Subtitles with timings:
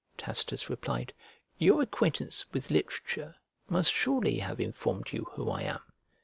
[0.17, 1.13] Tacitus replied,
[1.59, 3.35] "Your acquaintance with literature
[3.69, 5.81] must surely have informed you who I am."